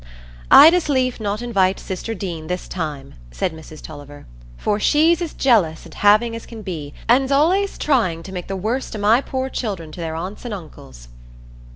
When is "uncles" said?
10.55-11.07